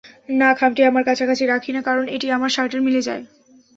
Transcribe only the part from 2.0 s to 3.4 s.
এটি আমার শার্টের মিলে যায়।